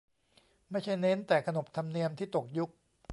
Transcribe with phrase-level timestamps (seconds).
[0.71, 2.71] ไม่ใช่เน้นแต่ขนบธรรมเนียม ที่ตกยุค